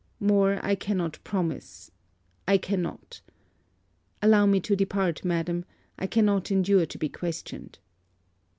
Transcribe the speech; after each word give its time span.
More 0.19 0.59
I 0.65 0.73
cannot 0.73 1.19
promise 1.23 1.91
I 2.47 2.57
cannot. 2.57 3.21
Allow 4.19 4.47
me 4.47 4.59
to 4.61 4.75
depart, 4.75 5.23
madam, 5.23 5.63
I 5.99 6.07
cannot 6.07 6.49
endure 6.49 6.87
to 6.87 6.97
be 6.97 7.07
questioned.' 7.07 7.77